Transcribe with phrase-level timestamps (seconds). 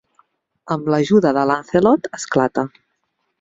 [0.75, 2.65] Amb l'ajuda de Lancelot, esclata.